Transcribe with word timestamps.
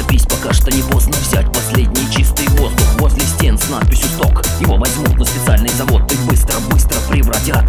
торопись, 0.00 0.26
пока 0.26 0.52
что 0.52 0.70
не 0.70 0.82
поздно 0.82 1.12
Взять 1.12 1.46
последний 1.52 2.10
чистый 2.10 2.48
воздух. 2.48 2.86
Возле 2.98 3.22
стен 3.22 3.58
с 3.58 3.68
надписью 3.68 4.08
«Сток» 4.10 4.42
Его 4.60 4.76
возьмут 4.76 5.16
на 5.16 5.24
специальный 5.24 5.70
завод. 5.70 6.10
И 6.12 6.16
быстро-быстро 6.28 6.96
превратят 7.08 7.59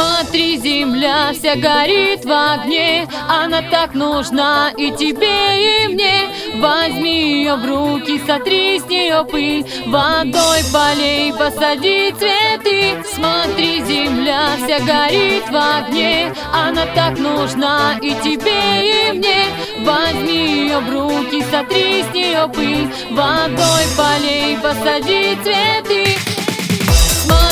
Смотри, 0.00 0.56
земля 0.56 1.30
вся 1.34 1.56
горит 1.56 2.24
в 2.24 2.32
огне. 2.32 3.06
Она 3.28 3.60
так 3.70 3.92
нужна 3.92 4.70
и 4.74 4.90
тебе, 4.92 5.84
и 5.84 5.88
мне. 5.88 6.30
Возьми 6.54 7.42
ее 7.42 7.56
в 7.56 7.66
руки, 7.66 8.18
сотри 8.26 8.78
с 8.78 8.86
нее 8.86 9.26
пыль. 9.30 9.66
Водой 9.86 10.60
полей, 10.72 11.34
посади 11.34 12.14
цветы. 12.18 13.04
Смотри, 13.14 13.82
земля 13.84 14.56
вся 14.56 14.78
горит 14.78 15.44
в 15.50 15.56
огне. 15.56 16.32
Она 16.54 16.86
так 16.94 17.18
нужна 17.18 17.98
и 18.00 18.14
тебе, 18.24 19.10
и 19.10 19.18
мне. 19.18 19.44
Возьми 19.80 20.62
ее 20.62 20.78
в 20.78 20.90
руки, 20.90 21.44
сотри 21.50 22.04
с 22.04 22.14
нее 22.14 22.48
пыль. 22.54 22.88
Водой 23.10 23.84
полей, 23.98 24.56
посади 24.62 25.36
цветы. 25.42 26.16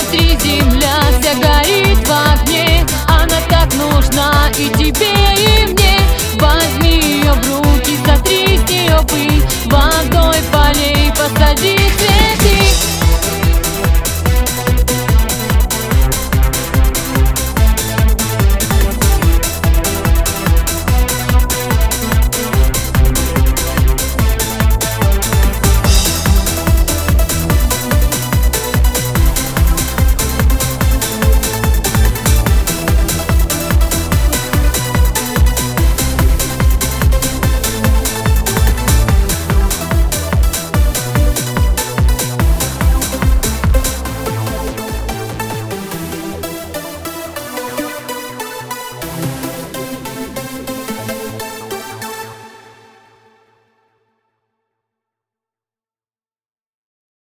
Смотри, 0.08 0.36
земля 0.40 0.96
вся 1.20 1.27